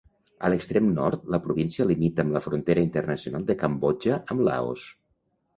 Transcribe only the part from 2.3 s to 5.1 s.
la frontera internacional de Cambodja amb Laos.